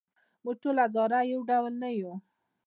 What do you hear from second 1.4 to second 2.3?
ډول نه یوو.